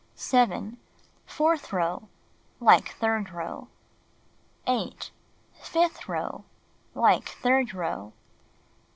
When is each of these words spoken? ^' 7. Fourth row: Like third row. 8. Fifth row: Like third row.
^' 0.15 0.17
7. 0.19 0.77
Fourth 1.27 1.71
row: 1.71 2.07
Like 2.59 2.91
third 2.93 3.29
row. 3.29 3.67
8. 4.65 5.11
Fifth 5.53 6.09
row: 6.09 6.43
Like 6.95 7.29
third 7.29 7.71
row. 7.75 8.11